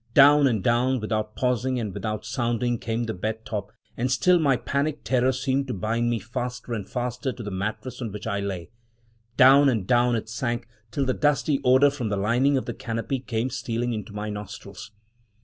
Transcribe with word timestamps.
Down 0.15 0.47
and 0.47 0.63
down, 0.63 0.99
without 0.99 1.35
pausing 1.35 1.79
and 1.79 1.93
without 1.93 2.25
sounding, 2.25 2.79
came 2.79 3.03
the 3.03 3.13
bed 3.13 3.45
top, 3.45 3.71
and 3.95 4.11
still 4.11 4.39
my 4.39 4.57
panic 4.57 5.03
terror 5.03 5.31
seemed 5.31 5.67
to 5.67 5.75
bind 5.75 6.09
me 6.09 6.17
faster 6.17 6.73
and 6.73 6.89
faster 6.89 7.31
to 7.31 7.43
the 7.43 7.51
mattress 7.51 8.01
on 8.01 8.11
which 8.11 8.25
I 8.25 8.39
lay— 8.39 8.71
down 9.37 9.69
and 9.69 9.85
down 9.85 10.15
it 10.15 10.27
sank, 10.27 10.67
till 10.89 11.05
the 11.05 11.13
dusty 11.13 11.61
odor 11.63 11.91
from 11.91 12.09
the 12.09 12.17
lining 12.17 12.57
of 12.57 12.65
the 12.65 12.73
canopy 12.73 13.19
came 13.19 13.51
stealing 13.51 13.93
into 13.93 14.11
my 14.11 14.31
nostrils. 14.31 14.89